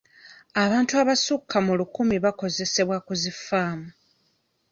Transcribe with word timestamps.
Abantu 0.63 0.93
abasukka 1.01 1.57
mu 1.65 1.73
lukumi 1.79 2.15
bakozesebwa 2.25 2.97
ku 3.05 3.13
zi 3.21 3.31
ffaamu. 3.37 3.87